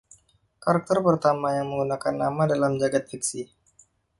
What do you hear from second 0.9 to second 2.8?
pertama yang menggunakan nama dalam